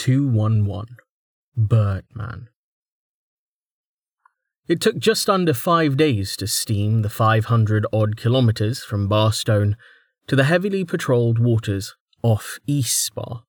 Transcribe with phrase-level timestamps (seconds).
[0.00, 0.96] 211
[1.58, 2.48] Birdman.
[4.66, 9.76] It took just under five days to steam the 500 odd kilometres from Barstone
[10.26, 13.42] to the heavily patrolled waters off East Spa.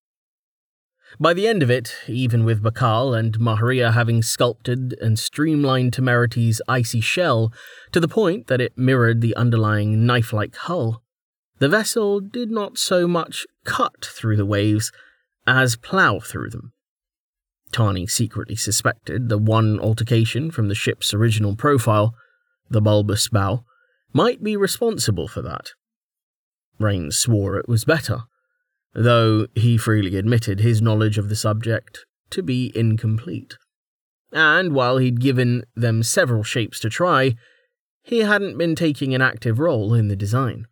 [1.18, 6.62] By the end of it, even with Bakal and Maharia having sculpted and streamlined Temerity's
[6.68, 7.54] icy shell
[7.94, 11.02] to the point that it mirrored the underlying knife like hull,
[11.60, 14.92] the vessel did not so much cut through the waves
[15.46, 16.74] as plough through them.
[17.72, 22.14] Tani secretly suspected the one altercation from the ship's original profile,
[22.70, 23.64] the bulbous bow,
[24.14, 25.72] might be responsible for that.
[26.80, 28.24] Rain swore it was better,
[28.94, 33.58] though he freely admitted his knowledge of the subject to be incomplete.
[34.34, 37.36] And while he'd given them several shapes to try,
[38.04, 40.68] he hadn't been taking an active role in the design.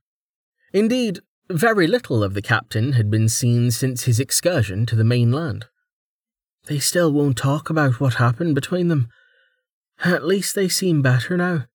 [0.74, 5.66] Indeed, very little of the captain had been seen since his excursion to the mainland.
[6.68, 9.10] They still won't talk about what happened between them.
[10.04, 11.66] At least they seem better now.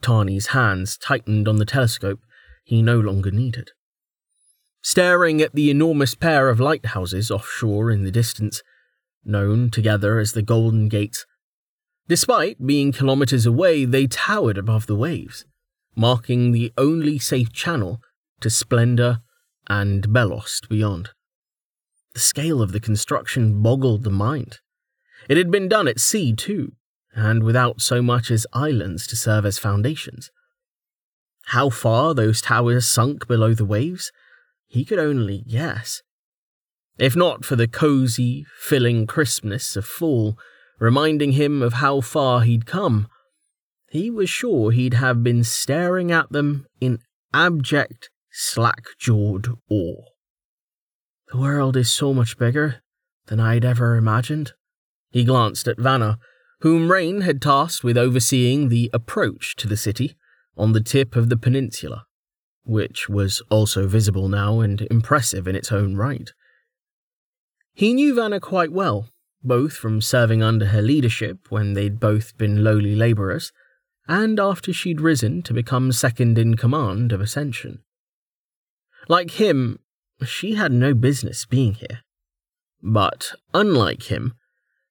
[0.00, 2.20] Tani's hands tightened on the telescope
[2.64, 3.70] he no longer needed.
[4.82, 8.62] Staring at the enormous pair of lighthouses offshore in the distance,
[9.24, 11.26] known together as the Golden Gates,
[12.08, 15.44] despite being kilometres away, they towered above the waves
[15.94, 18.00] marking the only safe channel
[18.42, 19.20] to Splendor
[19.68, 21.10] and Belost beyond.
[22.14, 24.58] The scale of the construction boggled the mind.
[25.28, 26.72] It had been done at sea, too,
[27.14, 30.30] and without so much as islands to serve as foundations.
[31.46, 34.12] How far those towers sunk below the waves,
[34.66, 36.02] he could only guess.
[36.98, 40.38] If not for the cosy, filling crispness of fall,
[40.78, 43.08] reminding him of how far he'd come,
[43.90, 46.98] he was sure he'd have been staring at them in
[47.34, 50.04] abject, slack jawed awe.
[51.30, 52.82] The world is so much bigger
[53.26, 54.52] than I'd ever imagined.
[55.10, 56.18] He glanced at Vanna,
[56.60, 60.16] whom Rain had tasked with overseeing the approach to the city
[60.56, 62.06] on the tip of the peninsula,
[62.64, 66.32] which was also visible now and impressive in its own right.
[67.74, 69.08] He knew Vanna quite well,
[69.42, 73.52] both from serving under her leadership when they'd both been lowly labourers,
[74.06, 77.82] and after she'd risen to become second in command of Ascension.
[79.08, 79.78] Like him,
[80.24, 82.00] she had no business being here.
[82.82, 84.34] But, unlike him,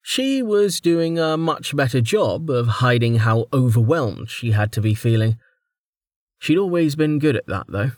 [0.02, 4.96] she was doing a much better job of hiding how overwhelmed she had to be
[4.96, 5.38] feeling.
[6.40, 7.92] She'd always been good at that, though.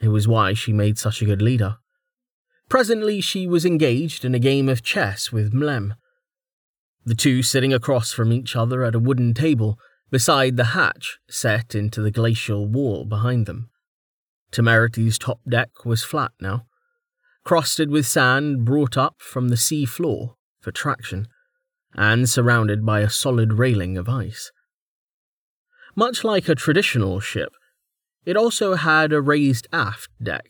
[0.00, 1.76] It was why she made such a good leader.
[2.68, 5.94] Presently, she was engaged in a game of chess with Mlem.
[7.04, 9.78] The two sitting across from each other at a wooden table
[10.10, 13.69] beside the hatch set into the glacial wall behind them.
[14.52, 16.66] Temerity's top deck was flat now,
[17.44, 21.28] crusted with sand brought up from the sea floor for traction,
[21.94, 24.50] and surrounded by a solid railing of ice.
[25.96, 27.52] Much like a traditional ship,
[28.24, 30.46] it also had a raised aft deck.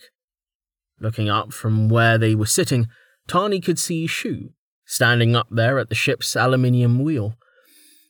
[0.99, 2.89] Looking up from where they were sitting,
[3.27, 4.51] Tani could see Shu
[4.91, 7.35] standing up there at the ship's aluminium wheel,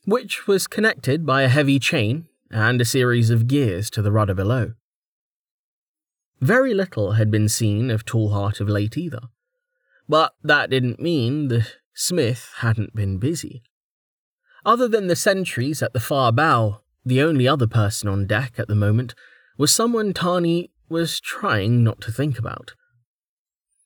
[0.05, 4.33] which was connected by a heavy chain and a series of gears to the rudder
[4.33, 4.73] below.
[6.41, 9.21] Very little had been seen of Tallheart of late either,
[10.09, 13.61] but that didn't mean that smith hadn't been busy.
[14.65, 18.67] Other than the sentries at the far bow, the only other person on deck at
[18.67, 19.13] the moment
[19.57, 22.73] was someone Tani was trying not to think about.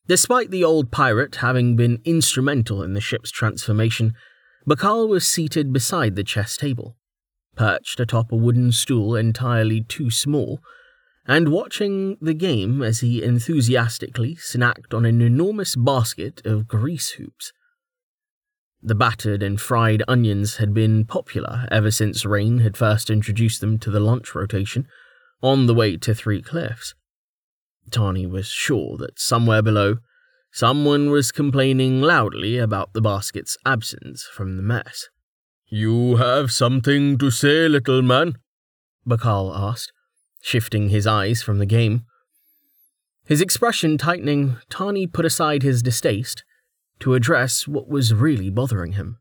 [0.08, 4.14] Despite the old pirate having been instrumental in the ship's transformation,
[4.68, 6.96] Bakal was seated beside the chess table,
[7.56, 10.62] perched atop a wooden stool entirely too small,
[11.28, 17.52] and watching the game as he enthusiastically snacked on an enormous basket of grease hoops.
[18.82, 23.80] The battered and fried onions had been popular ever since Rain had first introduced them
[23.80, 24.88] to the lunch rotation
[25.42, 26.94] on the way to Three Cliffs.
[27.90, 29.98] Tani was sure that somewhere below,
[30.56, 35.10] Someone was complaining loudly about the basket's absence from the mess.
[35.68, 38.36] You have something to say, little man?
[39.06, 39.92] Bakal asked,
[40.46, 42.06] shifting his eyes from the game.
[43.26, 46.44] His expression tightening, Tani put aside his distaste
[47.00, 49.18] to address what was really bothering him.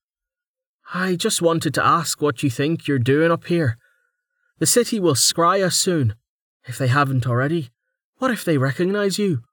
[0.92, 3.78] I just wanted to ask what you think you're doing up here.
[4.58, 6.14] The city will scry us soon,
[6.66, 7.70] if they haven't already.
[8.18, 9.44] What if they recognize you?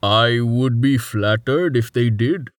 [0.00, 2.50] I would be flattered if they did,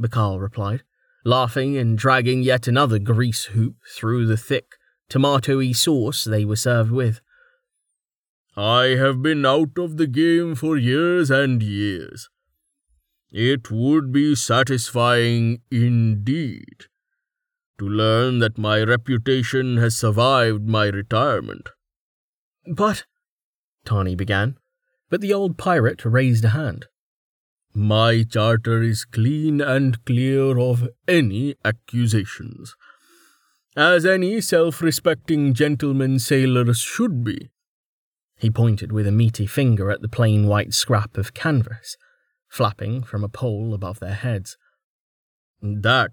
[0.00, 0.84] Bakal replied,
[1.24, 4.75] laughing and dragging yet another grease hoop through the thick,
[5.10, 7.20] tomatoey sauce they were served with.
[8.56, 12.30] I have been out of the game for years and years.
[13.30, 16.86] It would be satisfying indeed
[17.78, 21.68] to learn that my reputation has survived my retirement.
[22.66, 23.04] But,
[23.84, 24.56] Tani began,
[25.10, 26.86] but the old pirate raised a hand.
[27.74, 32.74] My charter is clean and clear of any accusations,
[33.76, 37.50] as any self respecting gentleman sailors should be.
[38.38, 41.96] He pointed with a meaty finger at the plain white scrap of canvas,
[42.48, 44.56] flapping from a pole above their heads.
[45.62, 46.12] That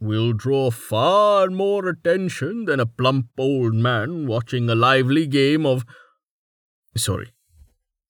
[0.00, 5.84] will draw far more attention than a plump old man watching a lively game of.
[6.96, 7.32] Sorry,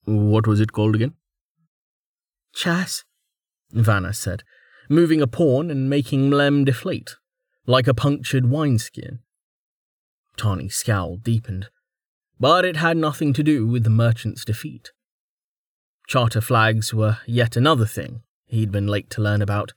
[0.04, 1.14] what was it called again?
[2.54, 3.04] Chess,
[3.70, 4.42] Vanna said,
[4.88, 7.16] moving a pawn and making Mlem deflate,
[7.66, 9.20] like a punctured wineskin.
[10.36, 11.68] Tani's scowl deepened
[12.42, 14.90] but it had nothing to do with the merchant's defeat.
[16.08, 19.72] Charter flags were yet another thing he'd been late to learn about.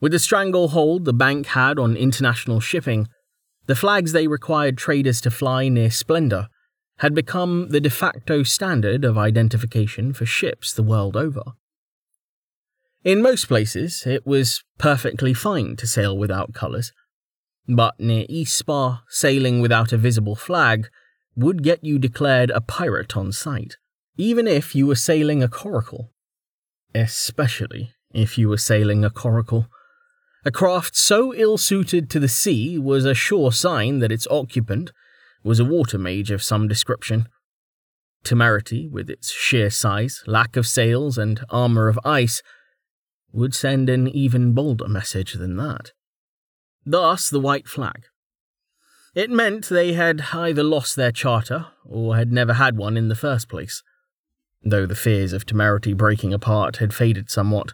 [0.00, 3.06] With the stranglehold the bank had on international shipping,
[3.66, 6.48] the flags they required traders to fly near Splendor
[7.00, 11.52] had become the de facto standard of identification for ships the world over.
[13.08, 16.92] In most places, it was perfectly fine to sail without colours,
[17.66, 20.90] but near East Spa, sailing without a visible flag
[21.34, 23.78] would get you declared a pirate on sight,
[24.18, 26.10] even if you were sailing a coracle.
[26.94, 29.68] Especially if you were sailing a coracle.
[30.44, 34.92] A craft so ill suited to the sea was a sure sign that its occupant
[35.42, 37.26] was a water mage of some description.
[38.22, 42.42] Temerity, with its sheer size, lack of sails, and armour of ice,
[43.32, 45.92] would send an even bolder message than that.
[46.84, 48.04] Thus the white flag,
[49.14, 53.14] it meant they had either lost their charter or had never had one in the
[53.14, 53.82] first place.
[54.62, 57.72] Though the fears of temerity breaking apart had faded somewhat,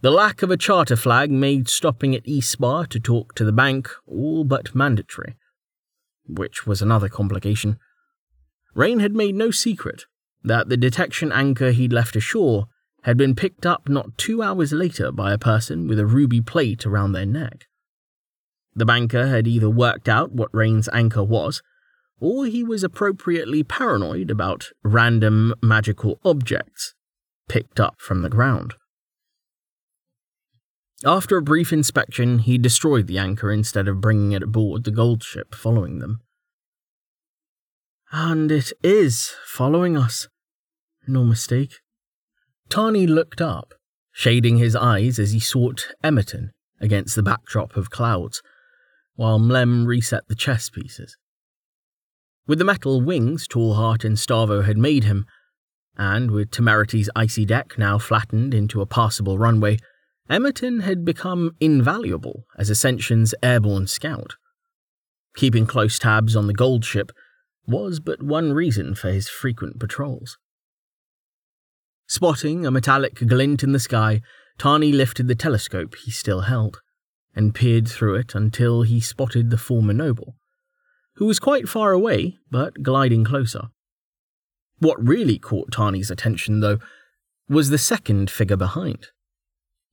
[0.00, 3.90] the lack of a charter flag made stopping at East to talk to the bank
[4.06, 5.36] all but mandatory.
[6.26, 7.78] Which was another complication.
[8.74, 10.04] Rain had made no secret
[10.44, 12.68] that the detection anchor he'd left ashore
[13.08, 16.84] had been picked up not two hours later by a person with a ruby plate
[16.84, 17.64] around their neck.
[18.74, 21.62] The banker had either worked out what Rain's anchor was,
[22.20, 26.92] or he was appropriately paranoid about random magical objects
[27.48, 28.74] picked up from the ground.
[31.02, 35.22] After a brief inspection, he destroyed the anchor instead of bringing it aboard the gold
[35.22, 36.20] ship following them.
[38.12, 40.28] And it is following us.
[41.06, 41.76] No mistake.
[42.68, 43.74] Tani looked up,
[44.12, 46.50] shading his eyes as he sought Emerton
[46.80, 48.42] against the backdrop of clouds
[49.18, 51.16] while Mlem reset the chess pieces.
[52.46, 55.26] With the metal wings Tallheart and Stavo had made him,
[55.96, 59.78] and with Temerity's icy deck now flattened into a passable runway,
[60.30, 64.36] Emerton had become invaluable as Ascension's airborne scout.
[65.34, 67.10] Keeping close tabs on the gold ship
[67.66, 70.38] was but one reason for his frequent patrols.
[72.18, 74.22] Spotting a metallic glint in the sky,
[74.58, 76.80] Tani lifted the telescope he still held
[77.32, 80.34] and peered through it until he spotted the former noble,
[81.14, 83.68] who was quite far away but gliding closer.
[84.80, 86.80] What really caught Tani's attention, though,
[87.48, 89.10] was the second figure behind.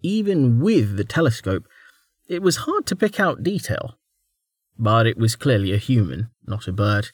[0.01, 1.67] Even with the telescope,
[2.27, 3.99] it was hard to pick out detail.
[4.79, 7.11] But it was clearly a human, not a bird,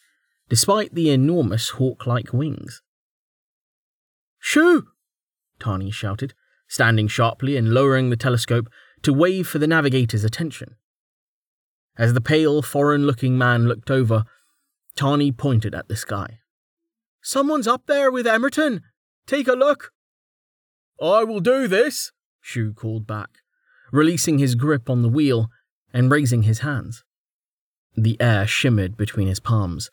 [0.47, 2.81] despite the enormous hawk like wings.
[4.39, 4.87] Shu!
[5.61, 6.33] Tani shouted,
[6.67, 8.67] standing sharply and lowering the telescope
[9.03, 10.75] to wave for the navigator's attention.
[11.97, 14.25] As the pale, foreign looking man looked over,
[14.95, 16.39] Tani pointed at the sky.
[17.21, 18.81] Someone's up there with Emerton!
[19.27, 19.91] Take a look!
[21.01, 23.29] I will do this, Shu called back,
[23.91, 25.49] releasing his grip on the wheel
[25.93, 27.03] and raising his hands.
[27.95, 29.91] The air shimmered between his palms,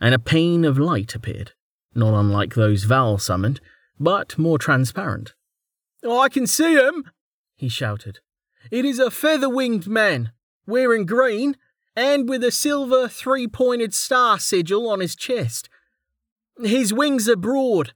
[0.00, 1.52] and a pane of light appeared,
[1.94, 3.60] not unlike those Val summoned,
[3.98, 5.34] but more transparent.
[6.02, 7.10] Oh, I can see him,
[7.56, 8.20] he shouted,
[8.70, 10.32] it is a feather winged man,
[10.66, 11.56] wearing green,
[11.96, 15.68] and with a silver three pointed star sigil on his chest.
[16.62, 17.92] His wings are broad,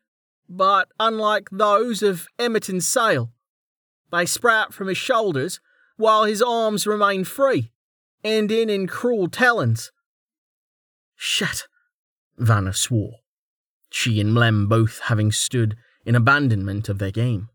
[0.49, 3.33] but unlike those of Emerton's sail,
[4.11, 5.61] they sprout from his shoulders
[5.97, 7.71] while his arms remain free,
[8.25, 9.91] ending in cruel talons.
[11.17, 11.67] Shit,
[12.37, 13.17] Vanna swore,
[13.91, 15.77] she and Mlem both having stood
[16.09, 17.51] in abandonment of their game.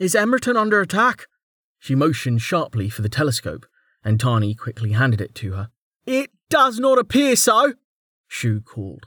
[0.00, 1.28] Is Emerton under attack?
[1.78, 3.64] She motioned sharply for the telescope,
[4.04, 5.70] and Tani quickly handed it to her.
[6.04, 7.74] It does not appear so,
[8.26, 9.06] Shu called.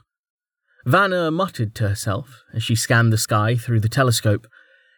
[0.86, 4.46] Vanna muttered to herself as she scanned the sky through the telescope,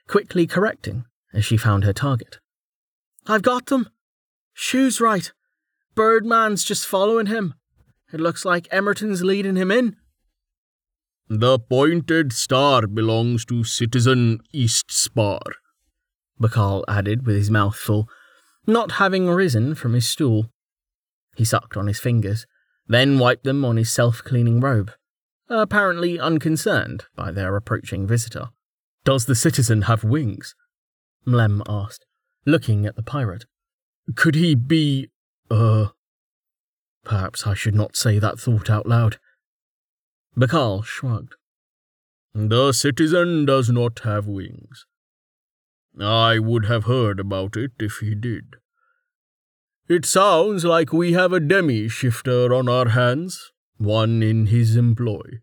[0.07, 1.05] quickly correcting
[1.35, 2.39] as she found her target.
[3.27, 3.89] I've got them.
[4.55, 5.33] Shu's right.
[5.97, 7.55] Birdman's just following him.
[8.13, 9.97] It looks like Emerton's leading him in.
[11.29, 15.41] The pointed star belongs to Citizen East Spar,
[16.41, 18.09] Bakal added with his mouth full,
[18.67, 20.51] not having risen from his stool.
[21.37, 22.47] He sucked on his fingers,
[22.87, 24.93] then wiped them on his self cleaning robe,
[25.49, 28.51] apparently unconcerned by their approaching visitor.
[29.05, 30.55] Does the citizen have wings?
[31.27, 32.07] Mlem asked,
[32.45, 33.47] looking at the pirate.
[34.15, 35.11] Could he be.
[35.51, 35.89] uh.
[37.05, 39.19] Perhaps I should not say that thought out loud.
[40.39, 41.35] Bakal shrugged.
[42.35, 44.85] The citizen does not have wings.
[45.99, 48.57] I would have heard about it if he did.
[49.89, 55.41] It sounds like we have a demi shifter on our hands, one in his employ.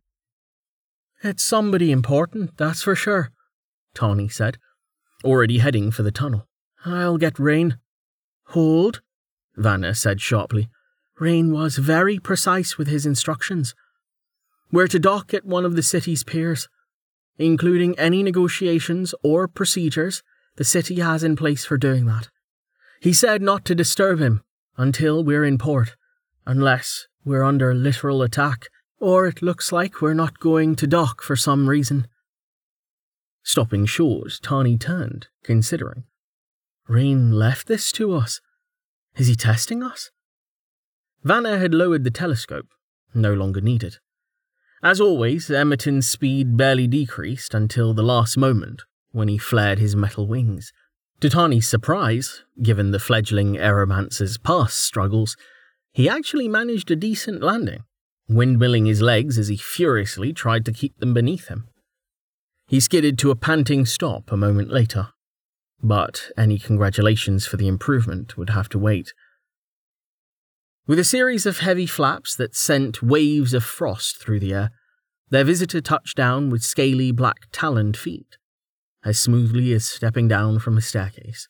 [1.24, 3.32] It's somebody important, that's for sure,
[3.96, 4.58] Tani said,
[5.24, 6.48] already heading for the tunnel.
[6.86, 7.78] I'll get Rain.
[8.48, 9.02] Hold,
[9.56, 10.70] Vanna said sharply.
[11.20, 13.74] Rain was very precise with his instructions.
[14.74, 16.68] We're to dock at one of the city's piers,
[17.38, 20.24] including any negotiations or procedures
[20.56, 22.30] the city has in place for doing that.
[23.00, 24.42] He said not to disturb him
[24.75, 25.96] until we're in port,
[26.48, 28.68] unless we're under literal attack,
[29.00, 32.08] or it looks like we're not going to dock for some reason.
[33.44, 36.06] Stopping short, Tani turned, considering.
[36.88, 38.42] Rain left this to us.
[39.18, 40.10] Is he testing us?
[41.24, 42.70] Vanna had lowered the telescope,
[43.13, 43.98] no longer needed.
[44.84, 48.82] As always, Emerton's speed barely decreased until the last moment,
[49.13, 50.74] when he flared his metal wings.
[51.22, 55.38] To Tani's surprise, given the fledgling aeromancer's past struggles,
[55.94, 57.86] he actually managed a decent landing,
[58.30, 61.70] windmilling his legs as he furiously tried to keep them beneath him.
[62.68, 65.10] He skidded to a panting stop a moment later,
[65.82, 69.13] but any congratulations for the improvement would have to wait.
[70.86, 74.72] With a series of heavy flaps that sent waves of frost through the air,
[75.30, 78.38] their visitor touched down with scaly black taloned feet,
[79.06, 81.48] as smoothly as stepping down from a staircase.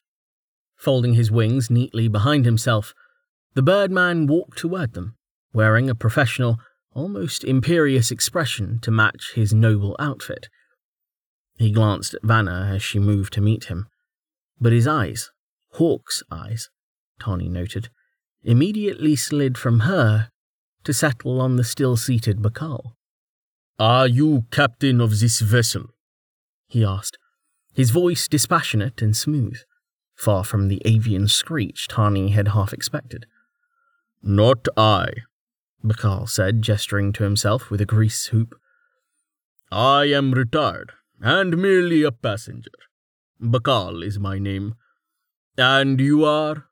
[0.75, 2.93] Folding his wings neatly behind himself,
[3.55, 5.15] the birdman walked toward them,
[5.51, 6.59] wearing a professional,
[6.91, 10.47] almost imperious expression to match his noble outfit.
[11.57, 13.87] He glanced at Vanna as she moved to meet him,
[14.61, 15.31] but his eyes,
[15.71, 16.69] Hawk's eyes,
[17.19, 17.89] Tani noted,
[18.43, 20.29] immediately slid from her
[20.83, 22.93] to settle on the still seated Bakal.
[23.79, 25.85] Are you captain of this vessel?
[26.67, 27.17] he asked,
[27.73, 29.59] his voice dispassionate and smooth,
[30.15, 33.25] far from the avian screech Tani had half expected.
[34.21, 35.07] Not I,
[35.83, 38.55] Bakal said, gesturing to himself with a grease hoop.
[39.71, 42.71] I am retired, and merely a passenger.
[43.41, 44.75] Bakal is my name.
[45.57, 46.67] And you are?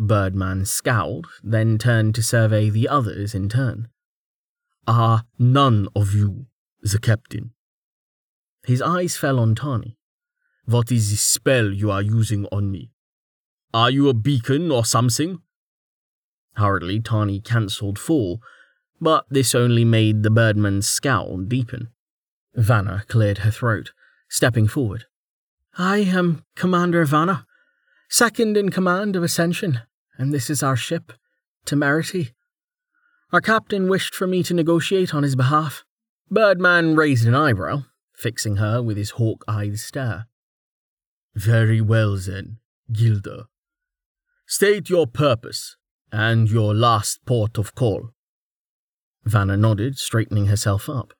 [0.00, 3.88] Birdman scowled, then turned to survey the others in turn.
[4.88, 6.46] Are none of you
[6.80, 7.50] the captain?
[8.64, 9.98] His eyes fell on Tani.
[10.64, 12.92] What is the spell you are using on me?
[13.74, 15.42] Are you a beacon or something?
[16.54, 18.40] Hurriedly, Tani cancelled fall,
[19.02, 21.88] but this only made the birdman's scowl deepen.
[22.54, 23.92] Vanna cleared her throat,
[24.30, 25.04] stepping forward.
[25.76, 27.46] I am Commander Vanna,
[28.08, 29.82] second in command of Ascension
[30.20, 31.14] and this is our ship,
[31.64, 32.32] Temerity.
[33.32, 35.82] Our captain wished for me to negotiate on his behalf.
[36.30, 37.84] Birdman raised an eyebrow,
[38.14, 40.26] fixing her with his hawk eyed stare.
[41.34, 42.58] Very well, then,
[42.92, 43.44] Guilder.
[44.46, 45.76] State your purpose
[46.12, 48.10] and your last port of call.
[49.24, 51.14] Vanna nodded, straightening herself up.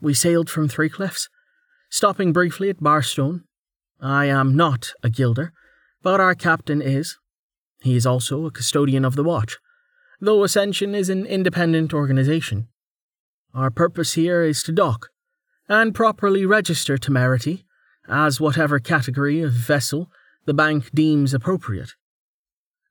[0.00, 1.28] We sailed from Three Cliffs,
[1.90, 3.42] stopping briefly at Barstone.
[4.00, 5.52] I am not a guilder,
[6.00, 7.18] but our captain is,
[7.80, 9.58] he is also a custodian of the watch,
[10.20, 12.68] though Ascension is an independent organization.
[13.54, 15.08] Our purpose here is to dock
[15.68, 17.64] and properly register temerity
[18.08, 20.10] as whatever category of vessel
[20.44, 21.94] the bank deems appropriate.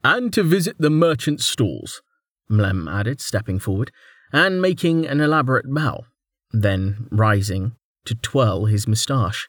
[0.04, 2.02] And to visit the merchant stalls,
[2.50, 3.92] Mlem added, stepping forward
[4.32, 6.06] and making an elaborate bow,
[6.52, 7.74] then rising
[8.06, 9.48] to twirl his moustache.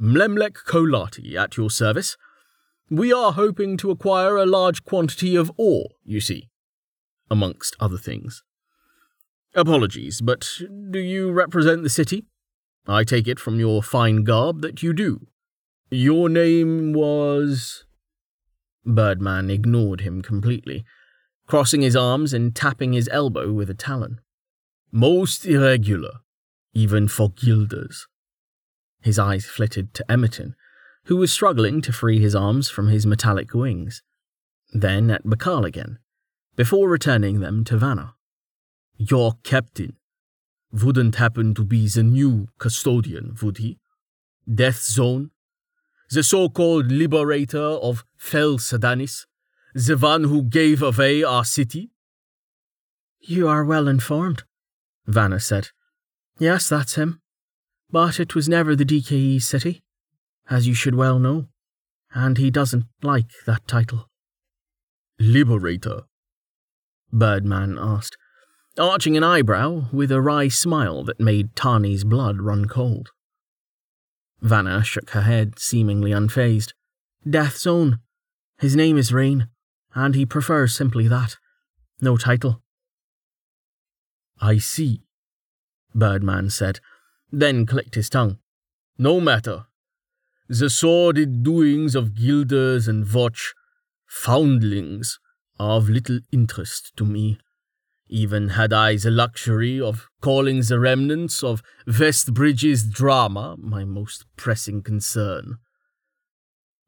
[0.00, 2.16] Mlemlek Kolati at your service.
[2.90, 6.48] We are hoping to acquire a large quantity of ore, you see,
[7.30, 8.42] amongst other things.
[9.54, 10.48] Apologies, but
[10.90, 12.24] do you represent the city?
[12.86, 15.26] I take it from your fine garb that you do.
[15.90, 17.84] Your name was.
[18.86, 20.84] Birdman ignored him completely,
[21.46, 24.20] crossing his arms and tapping his elbow with a talon.
[24.90, 26.20] Most irregular,
[26.72, 28.06] even for guilders.
[29.02, 30.54] His eyes flitted to Emerton,
[31.08, 34.02] who was struggling to free his arms from his metallic wings.
[34.74, 35.98] Then at Bakal again,
[36.54, 38.14] before returning them to Vanna.
[38.98, 39.96] Your captain
[40.70, 43.78] wouldn't happen to be the new custodian, would he?
[44.52, 45.30] Death's Own?
[46.10, 49.24] The so called liberator of Fel Sedanis?
[49.74, 51.90] The one who gave away our city?
[53.20, 54.42] You are well informed,
[55.06, 55.68] Vanna said.
[56.38, 57.22] Yes, that's him.
[57.90, 59.82] But it was never the DKE city,
[60.50, 61.46] as you should well know,
[62.14, 64.08] and he doesn't like that title.
[65.18, 66.02] Liberator?
[67.12, 68.16] Birdman asked,
[68.78, 73.10] arching an eyebrow with a wry smile that made Tani's blood run cold.
[74.40, 76.72] Vanna shook her head, seemingly unfazed.
[77.28, 77.98] Death's own.
[78.58, 79.48] His name is Rain,
[79.94, 81.36] and he prefers simply that.
[82.00, 82.62] No title.
[84.40, 85.02] I see,
[85.94, 86.78] Birdman said,
[87.32, 88.38] then clicked his tongue.
[88.96, 89.66] No matter.
[90.48, 93.52] The sordid doings of guilders and Voch,
[94.06, 95.18] foundlings,
[95.60, 97.38] are of little interest to me.
[98.08, 104.82] Even had I the luxury of calling the remnants of Westbridge's drama my most pressing
[104.82, 105.58] concern.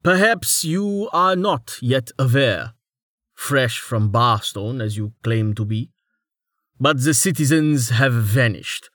[0.01, 2.73] Perhaps you are not yet aware,
[3.35, 5.91] fresh from Barstone as you claim to be,
[6.79, 8.89] but the citizens have vanished.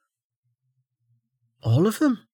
[1.62, 2.26] All of them?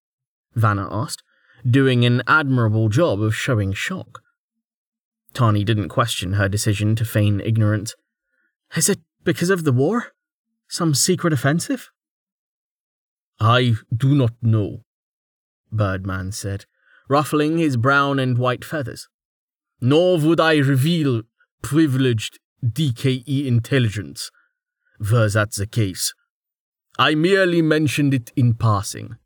[0.55, 1.23] Vanna asked,
[1.69, 4.23] doing an admirable job of showing shock.
[5.35, 7.95] Tani didn't question her decision to feign ignorance.
[8.76, 10.12] Is it because of the war?
[10.69, 11.90] Some secret offensive?
[13.40, 14.85] I do not know,
[15.71, 16.66] Birdman said,
[17.09, 19.09] ruffling his brown and white feathers.
[19.81, 21.23] Nor would I reveal
[21.62, 24.31] privileged DKE intelligence,
[25.11, 26.14] were that the case.
[26.99, 29.16] I merely mentioned it in passing.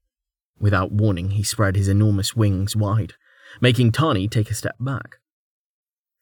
[0.59, 3.15] Without warning, he spread his enormous wings wide,
[3.61, 5.17] making Tani take a step back.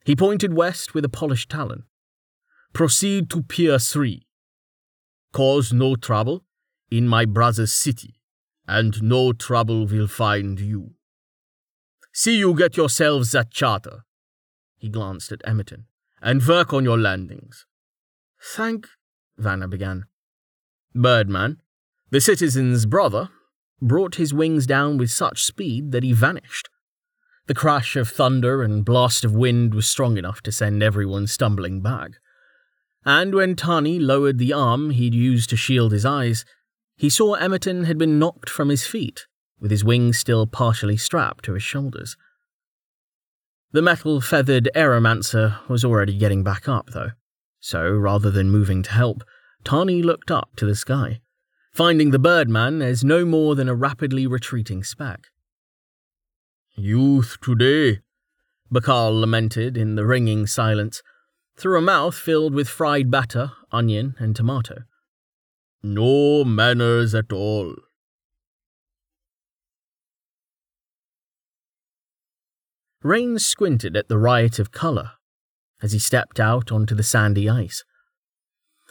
[0.05, 1.85] He pointed west with a polished talon.
[2.73, 4.27] Proceed to Pier 3.
[5.33, 6.45] Cause no trouble
[6.91, 8.21] in my brother's city,
[8.67, 10.95] and no trouble will find you.
[12.13, 14.05] See you get yourselves that charter.
[14.77, 15.87] He glanced at Emerton.
[16.23, 17.67] And work on your landings.
[18.41, 18.87] Thank,
[19.37, 20.05] Vanna began.
[20.95, 21.61] Birdman,
[22.11, 23.29] the citizen's brother,
[23.81, 26.69] brought his wings down with such speed that he vanished.
[27.47, 31.83] The crash of thunder and blast of wind was strong enough to send everyone stumbling
[31.83, 32.13] back
[33.05, 36.45] and when Tani lowered the arm he'd used to shield his eyes,
[36.97, 39.27] he saw Emerton had been knocked from his feet,
[39.61, 42.17] with his wings still partially strapped to his shoulders.
[43.73, 47.11] The metal feathered aeromancer was already getting back up, though,
[47.61, 49.23] so rather than moving to help,
[49.65, 51.21] Tani looked up to the sky,
[51.75, 55.27] finding the birdman as no more than a rapidly retreating speck.
[56.77, 57.99] Youth today,
[58.73, 61.03] Bakal lamented in the ringing silence
[61.57, 64.85] through a mouth filled with fried batter, onion, and tomato.
[65.83, 67.75] No manners at all.
[73.03, 75.11] Rain squinted at the riot of colour
[75.83, 77.85] as he stepped out onto the sandy ice.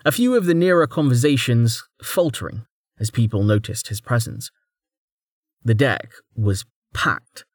[0.05, 2.65] A few of the nearer conversations faltering
[2.99, 4.51] as people noticed his presence.
[5.63, 7.45] The deck was packed,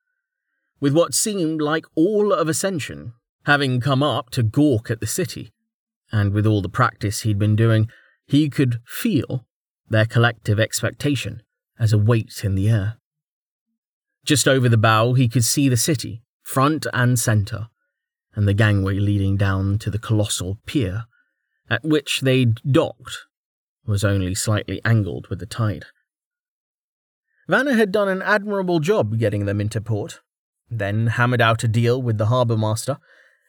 [0.80, 3.12] with what seemed like all of Ascension
[3.44, 5.52] having come up to gawk at the city,
[6.12, 7.88] and with all the practice he'd been doing,
[8.26, 9.46] he could feel
[9.88, 11.42] their collective expectation
[11.78, 12.98] as a weight in the air.
[14.24, 17.68] Just over the bow, he could see the city, front and centre,
[18.34, 21.04] and the gangway leading down to the colossal pier,
[21.70, 23.26] at which they'd docked,
[23.88, 25.86] was only slightly angled with the tide.
[27.48, 30.20] Vanna had done an admirable job getting them into port,
[30.70, 32.98] then hammered out a deal with the harbour master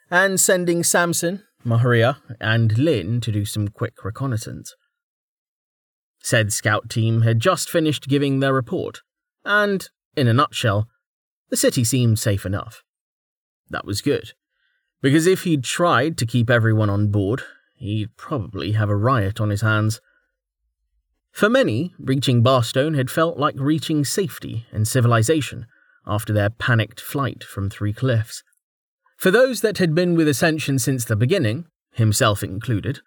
[0.10, 4.74] and sending Samson, Maharia, and Lynn to do some quick reconnaissance.
[6.22, 9.02] Said scout team had just finished giving their report,
[9.46, 10.88] and, in a nutshell,
[11.50, 12.84] the city seemed safe enough.
[13.70, 14.34] That was good,
[15.02, 17.44] because if he'd tried to keep everyone on board,
[17.76, 20.00] he'd probably have a riot on his hands.
[21.32, 25.68] For many, reaching Barstone had felt like reaching safety and civilization
[26.06, 28.44] after their panicked flight from Three Cliffs.
[29.18, 33.02] For those that had been with Ascension since the beginning, himself included,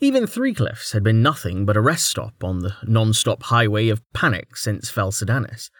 [0.00, 3.88] even Three Cliffs had been nothing but a rest stop on the non stop highway
[3.88, 5.70] of panic since Fel Sedanis.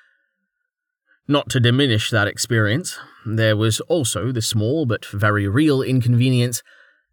[1.27, 6.63] Not to diminish that experience, there was also the small but very real inconvenience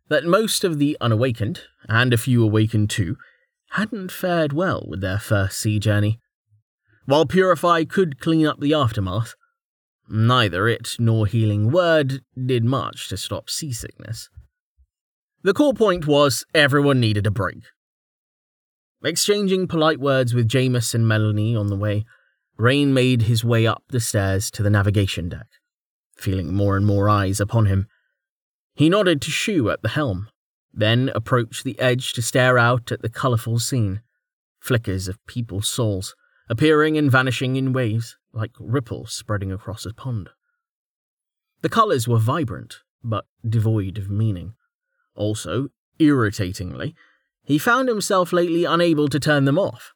[0.10, 3.16] that most of the unawakened, and a few awakened too,
[3.72, 6.20] hadn't fared well with their first sea journey.
[7.06, 9.36] While Purify could clean up the aftermath,
[10.14, 14.30] Neither it nor healing word did much to stop seasickness.
[15.44, 17.64] The core point was everyone needed a break.
[19.02, 22.04] Exchanging polite words with Jameis and Melanie on the way,
[22.58, 25.48] Rain made his way up the stairs to the navigation deck,
[26.18, 27.88] feeling more and more eyes upon him.
[28.76, 30.28] He nodded to Shu at the helm,
[30.74, 34.02] then approached the edge to stare out at the colourful scene
[34.62, 36.16] flickers of people's souls,
[36.48, 40.30] appearing and vanishing in waves like ripples spreading across a pond.
[41.62, 44.54] The colours were vibrant, but devoid of meaning.
[45.16, 46.96] Also, irritatingly,
[47.44, 49.94] he found himself lately unable to turn them off,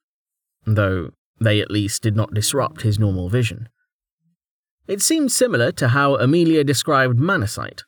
[0.65, 3.69] though they at least did not disrupt his normal vision.
[4.87, 7.83] It seemed similar to how Amelia described Manasight,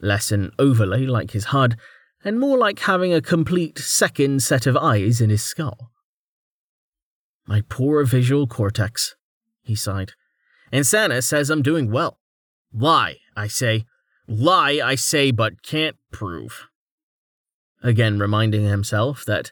[0.00, 1.76] less an overlay like his HUD,
[2.24, 5.90] and more like having a complete second set of eyes in his skull.
[7.46, 9.16] My poor visual cortex,
[9.62, 10.12] he sighed.
[10.72, 12.18] And Santa says I'm doing well.
[12.72, 13.84] Lie, I say.
[14.28, 16.68] Lie, I say, but can't prove.
[17.82, 19.50] Again, reminding himself that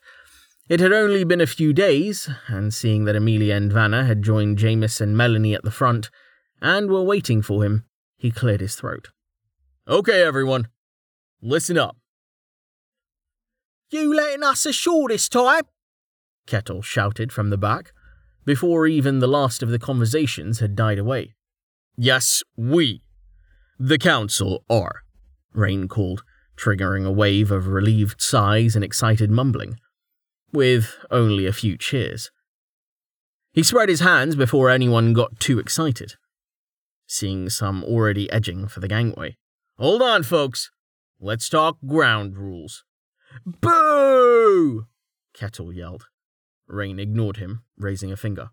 [0.68, 4.58] it had only been a few days, and seeing that Amelia and Vanna had joined
[4.58, 6.10] Jameis and Melanie at the front
[6.60, 9.08] and were waiting for him, he cleared his throat.
[9.88, 10.68] Okay, everyone,
[11.40, 11.96] listen up.
[13.90, 15.62] You letting us ashore this time?
[16.46, 17.92] Kettle shouted from the back,
[18.44, 21.34] before even the last of the conversations had died away.
[21.96, 23.02] Yes, we,
[23.78, 25.02] the council, are,
[25.52, 26.22] Rain called,
[26.56, 29.78] triggering a wave of relieved sighs and excited mumbling,
[30.52, 32.30] with only a few cheers.
[33.52, 36.14] He spread his hands before anyone got too excited,
[37.06, 39.36] seeing some already edging for the gangway.
[39.78, 40.70] Hold on, folks.
[41.20, 42.84] Let's talk ground rules.
[43.44, 44.86] Boo!
[45.34, 46.06] Kettle yelled.
[46.66, 48.50] Rain ignored him, raising a finger.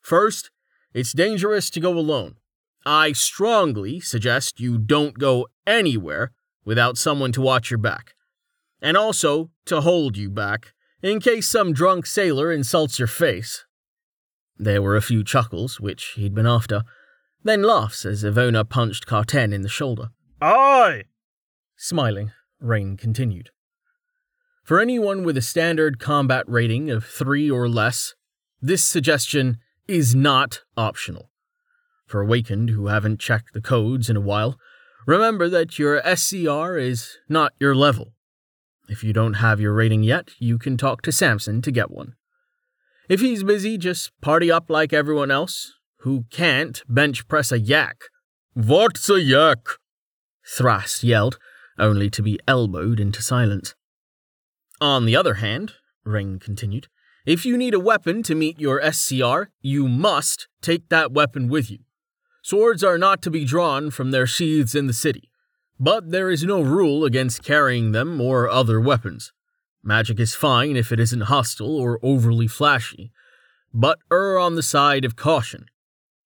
[0.00, 0.50] First,
[0.94, 2.36] it's dangerous to go alone.
[2.84, 6.32] I strongly suggest you don't go anywhere
[6.64, 8.14] without someone to watch your back.
[8.80, 10.72] And also to hold you back,
[11.02, 13.64] in case some drunk sailor insults your face.
[14.56, 16.82] There were a few chuckles, which he'd been after,
[17.42, 20.10] then laughs as Ivona punched Carten in the shoulder.
[20.40, 21.04] Aye!
[21.76, 23.50] Smiling, Rain continued.
[24.64, 28.14] For anyone with a standard combat rating of 3 or less,
[28.60, 31.30] this suggestion is not optional.
[32.06, 34.56] For Awakened who haven't checked the codes in a while,
[35.04, 38.12] remember that your SCR is not your level.
[38.88, 42.14] If you don't have your rating yet, you can talk to Samson to get one.
[43.08, 45.72] If he's busy, just party up like everyone else
[46.02, 47.96] who can't bench press a yak.
[48.54, 49.66] What's a yak?
[50.46, 51.38] Thrast yelled,
[51.80, 53.74] only to be elbowed into silence.
[54.82, 56.88] On the other hand, Rain continued,
[57.24, 61.70] if you need a weapon to meet your SCR, you must take that weapon with
[61.70, 61.78] you.
[62.42, 65.30] Swords are not to be drawn from their sheaths in the city,
[65.78, 69.32] but there is no rule against carrying them or other weapons.
[69.84, 73.12] Magic is fine if it isn't hostile or overly flashy,
[73.72, 75.66] but err on the side of caution.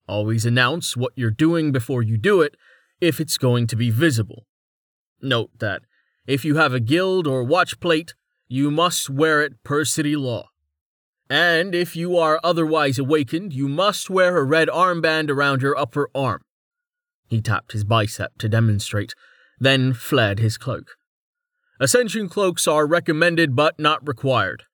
[0.09, 2.57] Always announce what you're doing before you do it
[3.03, 4.47] if it's going to be visible.
[5.21, 5.83] Note that
[6.27, 8.15] if you have a guild or watch plate,
[8.49, 10.49] you must wear it per city law.
[11.29, 16.09] And if you are otherwise awakened, you must wear a red armband around your upper
[16.15, 16.43] arm.
[17.29, 19.15] He tapped his bicep to demonstrate,
[19.59, 20.97] then flared his cloak.
[21.81, 24.65] Ascension cloaks are recommended but not required.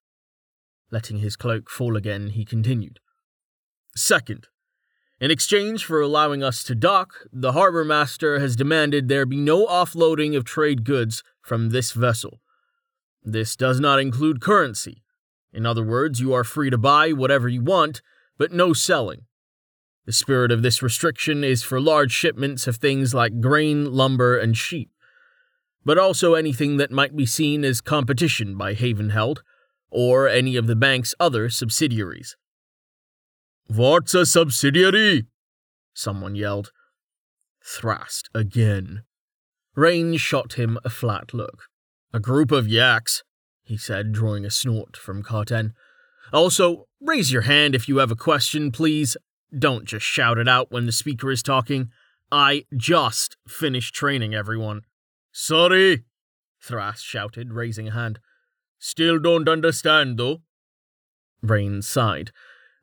[0.90, 3.00] Letting his cloak fall again, he continued.
[3.96, 4.48] Second,
[5.18, 9.66] in exchange for allowing us to dock, the harbor master has demanded there be no
[9.66, 12.40] offloading of trade goods from this vessel.
[13.24, 15.02] This does not include currency.
[15.52, 18.02] In other words, you are free to buy whatever you want,
[18.38, 19.26] but no selling.
[20.06, 24.56] The spirit of this restriction is for large shipments of things like grain, lumber, and
[24.56, 24.90] sheep,
[25.85, 29.38] but also anything that might be seen as competition by Havenheld
[29.90, 32.37] or any of the bank's other subsidiaries.
[33.68, 35.26] What's a subsidiary?
[35.94, 36.72] Someone yelled.
[37.64, 39.04] Thrast again.
[39.76, 41.68] Rain shot him a flat look.
[42.12, 43.22] A group of yaks,
[43.64, 45.72] he said, drawing a snort from Carten.
[46.33, 49.16] Also, raise your hand if you have a question, please.
[49.57, 51.90] Don't just shout it out when the speaker is talking.
[52.31, 54.83] I just finished training everyone.
[55.33, 56.05] Sorry,
[56.62, 58.18] Thrast shouted, raising a hand.
[58.79, 60.42] Still don't understand, though.
[61.42, 62.31] Rain sighed,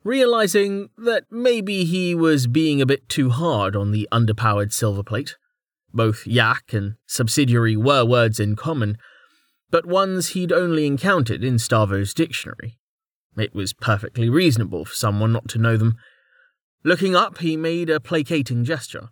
[0.03, 5.35] realizing that maybe he was being a bit too hard on the underpowered silverplate.
[5.93, 8.97] Both yak and subsidiary were words in common,
[9.71, 12.77] but ones he'd only encountered in Stavo's dictionary.
[13.37, 15.97] It was perfectly reasonable for someone not to know them.
[16.83, 19.09] Looking up, he made a placating gesture.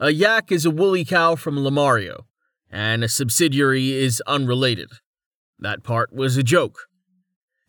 [0.00, 2.24] A yak is a woolly cow from Lamario,
[2.70, 4.90] and a subsidiary is unrelated.
[5.58, 6.88] That part was a joke.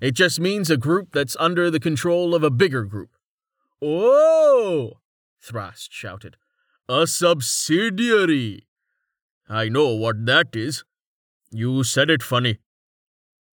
[0.01, 3.11] It just means a group that's under the control of a bigger group.
[3.81, 4.93] Oh!
[5.41, 6.37] Thrast shouted.
[6.89, 8.67] A subsidiary!
[9.47, 10.83] I know what that is.
[11.53, 12.57] You said it funny.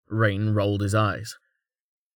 [0.07, 1.37] Rain rolled his eyes.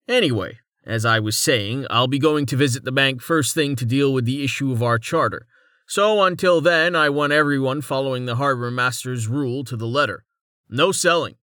[0.08, 3.84] Anyway, as I was saying, I'll be going to visit the bank first thing to
[3.84, 5.46] deal with the issue of our charter.
[5.86, 10.24] So until then, I want everyone following the harbor master's rule to the letter.
[10.68, 11.34] No selling.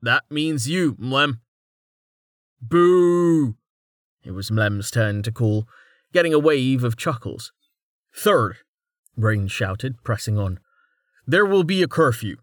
[0.00, 1.40] That means you, Mlem.
[2.60, 3.56] Boo!
[4.24, 5.68] It was Mlem's turn to call,
[6.12, 7.52] getting a wave of chuckles.
[8.14, 8.56] Third,
[9.16, 10.60] Rain shouted, pressing on.
[11.26, 12.36] There will be a curfew.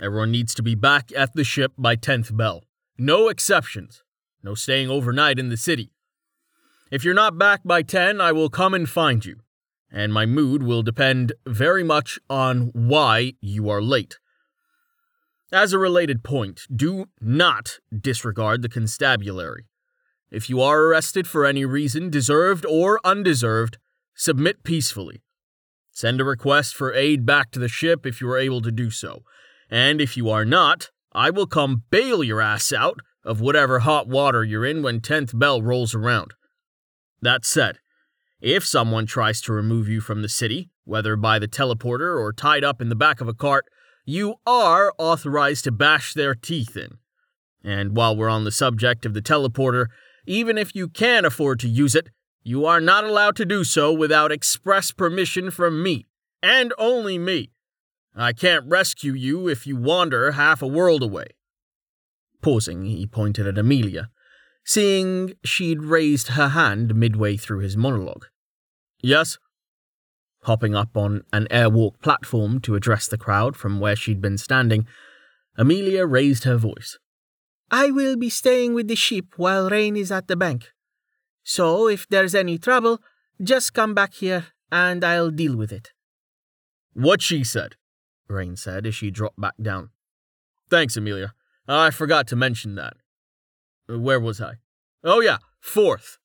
[0.00, 2.64] Everyone needs to be back at the ship by 10th bell.
[2.98, 4.02] No exceptions.
[4.42, 5.90] No staying overnight in the city.
[6.90, 9.40] If you're not back by 10, I will come and find you.
[9.90, 14.18] And my mood will depend very much on why you are late.
[15.50, 19.66] As a related point, do not disregard the constabulary.
[20.30, 23.78] If you are arrested for any reason, deserved or undeserved,
[24.14, 25.22] submit peacefully.
[25.92, 28.90] Send a request for aid back to the ship if you are able to do
[28.90, 29.22] so.
[29.70, 34.06] And if you are not, I will come bail your ass out of whatever hot
[34.06, 36.34] water you're in when 10th bell rolls around.
[37.20, 37.78] That said,
[38.40, 42.62] if someone tries to remove you from the city, whether by the teleporter or tied
[42.62, 43.64] up in the back of a cart,
[44.04, 46.98] you are authorized to bash their teeth in.
[47.64, 49.86] And while we're on the subject of the teleporter,
[50.26, 52.10] even if you can afford to use it,
[52.42, 56.06] you are not allowed to do so without express permission from me,
[56.40, 57.50] and only me.
[58.16, 61.26] I can't rescue you if you wander half a world away.
[62.40, 64.08] Pausing, he pointed at Amelia,
[64.64, 68.26] seeing she'd raised her hand midway through his monologue.
[69.02, 69.36] Yes?
[70.44, 74.86] Hopping up on an airwalk platform to address the crowd from where she'd been standing,
[75.58, 76.98] Amelia raised her voice.
[77.70, 80.72] I will be staying with the sheep while Rain is at the bank.
[81.42, 83.00] So if there's any trouble,
[83.42, 85.90] just come back here and I'll deal with it.
[86.94, 87.74] What she said,
[88.28, 89.90] Rain said as she dropped back down.
[90.68, 91.32] Thanks, Amelia.
[91.68, 92.94] I forgot to mention that.
[93.88, 94.54] Uh, where was I?
[95.04, 96.18] Oh, yeah, fourth.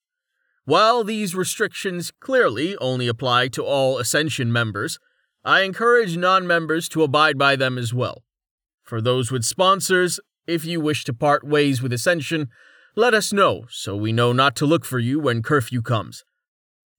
[0.66, 5.00] While these restrictions clearly only apply to all Ascension members,
[5.44, 8.24] I encourage non members to abide by them as well.
[8.84, 12.50] For those with sponsors, if you wish to part ways with Ascension,
[12.96, 16.24] let us know so we know not to look for you when curfew comes.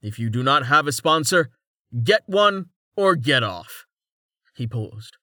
[0.01, 1.51] If you do not have a sponsor,
[2.03, 3.87] get one or get off.
[4.55, 5.17] He paused.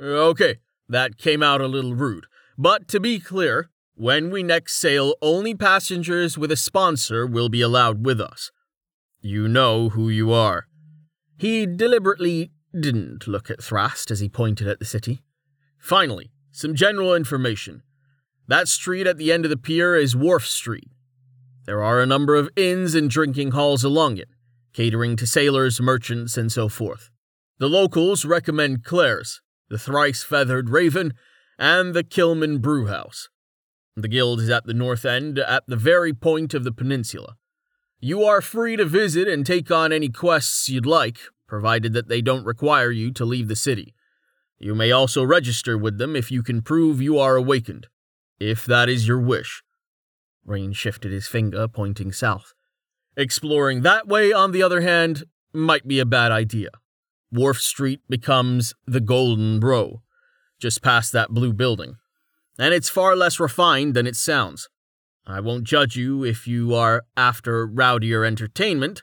[0.00, 0.56] Okay,
[0.88, 2.26] that came out a little rude,
[2.58, 7.60] but to be clear, when we next sail, only passengers with a sponsor will be
[7.60, 8.50] allowed with us.
[9.20, 10.66] You know who you are.
[11.36, 15.22] He deliberately didn't look at Thrast as he pointed at the city.
[15.78, 17.82] Finally, some general information.
[18.48, 20.90] That street at the end of the pier is Wharf Street.
[21.64, 24.28] There are a number of inns and drinking halls along it,
[24.72, 27.10] catering to sailors, merchants, and so forth.
[27.62, 31.14] The locals recommend Claire's, the thrice feathered Raven,
[31.56, 33.28] and the Kilman Brewhouse.
[33.94, 37.36] The guild is at the north end, at the very point of the peninsula.
[38.00, 42.20] You are free to visit and take on any quests you'd like, provided that they
[42.20, 43.94] don't require you to leave the city.
[44.58, 47.86] You may also register with them if you can prove you are awakened,
[48.40, 49.62] if that is your wish.
[50.44, 52.54] Rain shifted his finger, pointing south.
[53.16, 55.22] Exploring that way, on the other hand,
[55.52, 56.70] might be a bad idea.
[57.32, 60.02] Wharf Street becomes the Golden Row,
[60.60, 61.96] just past that blue building,
[62.58, 64.68] and it's far less refined than it sounds.
[65.26, 69.02] I won't judge you if you are after rowdier entertainment,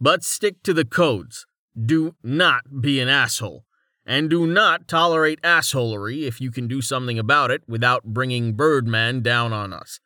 [0.00, 1.46] but stick to the codes.
[1.80, 3.64] Do not be an asshole.
[4.04, 9.20] And do not tolerate assholery if you can do something about it without bringing Birdman
[9.20, 10.00] down on us.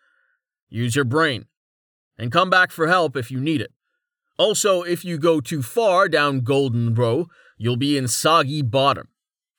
[0.69, 1.47] Use your brain.
[2.19, 3.71] And come back for help if you need it.
[4.39, 9.09] Also, if you go too far down Golden Row, you'll be in soggy bottom.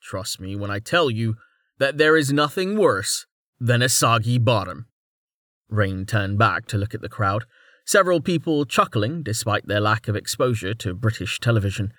[0.02, 1.36] Trust me when I tell you
[1.80, 3.26] that there is nothing worse
[3.60, 4.88] than a soggy bottom.
[5.70, 7.46] Rain turned back to look at the crowd,
[7.86, 11.94] several people chuckling despite their lack of exposure to British television.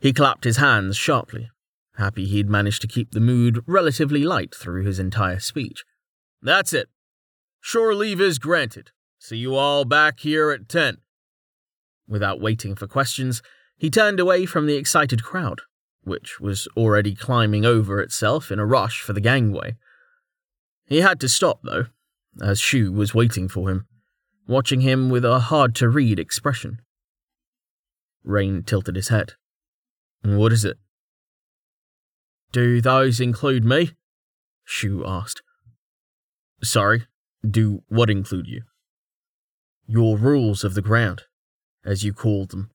[0.00, 1.50] He clapped his hands sharply
[1.98, 5.84] happy he'd managed to keep the mood relatively light through his entire speech.
[6.40, 6.88] That's it.
[7.60, 8.92] Shore leave is granted.
[9.18, 10.98] See you all back here at 10.
[12.06, 13.42] Without waiting for questions,
[13.78, 15.62] he turned away from the excited crowd,
[16.02, 19.76] which was already climbing over itself in a rush for the gangway.
[20.86, 21.86] He had to stop, though,
[22.42, 23.86] as Shu was waiting for him,
[24.46, 26.80] watching him with a hard to read expression.
[28.24, 29.34] Rain tilted his head.
[30.22, 30.78] What is it?
[32.50, 33.92] Do those include me?
[34.64, 35.42] Shu asked.
[36.62, 37.06] Sorry,
[37.48, 38.62] do what include you?
[39.86, 41.22] Your rules of the ground,
[41.84, 42.70] as you called them.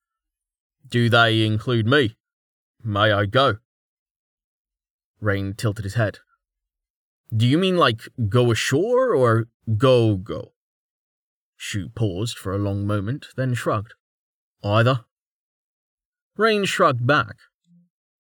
[0.88, 2.16] Do they include me?
[2.84, 3.58] May I go?
[5.20, 6.20] Rain tilted his head.
[7.36, 10.54] Do you mean like go ashore or go go?
[11.56, 13.94] Shu paused for a long moment, then shrugged.
[14.64, 15.06] Either.
[16.36, 17.38] Rain shrugged back.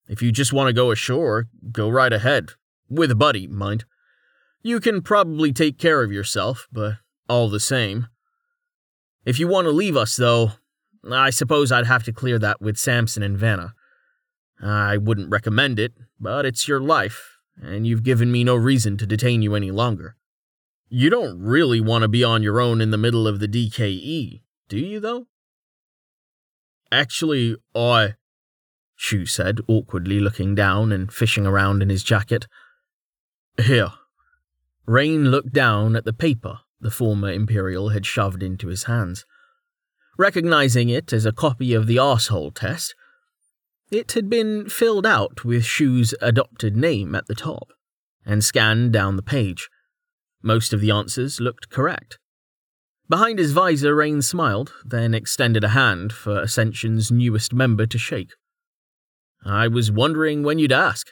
[0.07, 2.51] If you just want to go ashore, go right ahead.
[2.89, 3.85] With a buddy, mind.
[4.61, 6.95] You can probably take care of yourself, but
[7.27, 8.07] all the same.
[9.25, 10.53] If you want to leave us, though,
[11.11, 13.73] I suppose I'd have to clear that with Samson and Vanna.
[14.61, 19.05] I wouldn't recommend it, but it's your life, and you've given me no reason to
[19.05, 20.15] detain you any longer.
[20.87, 24.41] You don't really want to be on your own in the middle of the DKE,
[24.69, 25.27] do you, though?
[26.91, 28.15] Actually, I.
[28.95, 32.47] Shu said, awkwardly looking down and fishing around in his jacket.
[33.57, 33.91] Here.
[34.85, 39.25] Rain looked down at the paper the former Imperial had shoved into his hands.
[40.17, 42.93] Recognizing it as a copy of the arsehole test,
[43.89, 47.69] it had been filled out with Shu's adopted name at the top,
[48.25, 49.69] and scanned down the page.
[50.41, 52.19] Most of the answers looked correct.
[53.09, 58.33] Behind his visor, Rain smiled, then extended a hand for Ascension's newest member to shake.
[59.45, 61.07] I was wondering when you'd ask.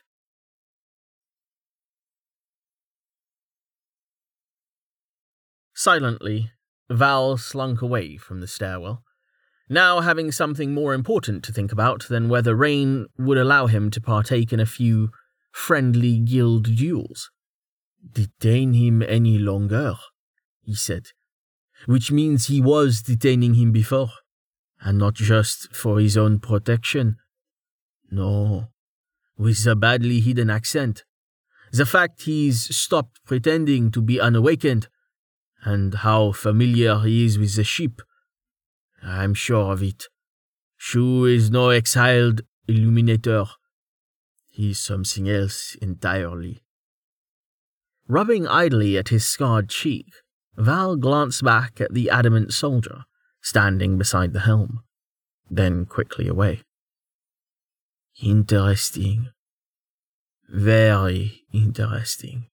[5.73, 6.51] Silently,
[6.91, 9.03] Val slunk away from the stairwell,
[9.69, 14.01] now having something more important to think about than whether Rain would allow him to
[14.01, 15.09] partake in a few
[15.51, 17.31] friendly guild duels.
[18.11, 19.95] Detain him any longer,
[20.61, 21.07] he said,
[21.85, 24.11] which means he was detaining him before,
[24.81, 27.17] and not just for his own protection.
[28.09, 28.69] No,
[29.37, 31.03] with a badly hidden accent.
[31.71, 34.89] The fact he's stopped pretending to be unawakened
[35.63, 38.01] and how familiar he is with the ship.
[39.03, 40.05] I'm sure of it.
[40.77, 43.45] Shu is no exiled illuminator.
[44.49, 46.63] He's something else entirely.
[48.07, 50.07] Rubbing idly at his scarred cheek,
[50.57, 53.05] Val glanced back at the adamant soldier
[53.41, 54.81] standing beside the helm,
[55.49, 56.61] then quickly away.
[58.21, 59.29] Interesting.
[60.49, 62.50] Very interesting.